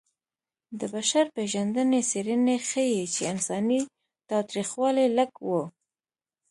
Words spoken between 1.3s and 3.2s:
پېژندنې څېړنې ښيي